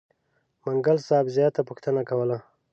منګل 0.65 0.97
صاحب 1.07 1.27
زیاته 1.35 1.61
پوښتنه 1.69 2.01
کوله. 2.09 2.37